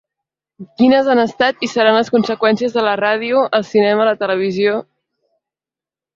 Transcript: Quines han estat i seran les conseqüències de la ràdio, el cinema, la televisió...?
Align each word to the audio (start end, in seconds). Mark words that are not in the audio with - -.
Quines 0.81 1.09
han 1.13 1.19
estat 1.23 1.61
i 1.67 1.69
seran 1.73 1.97
les 1.97 2.09
conseqüències 2.15 2.73
de 2.79 2.85
la 2.89 2.95
ràdio, 3.03 3.45
el 3.59 3.67
cinema, 3.75 4.09
la 4.11 4.17
televisió...? 4.25 4.83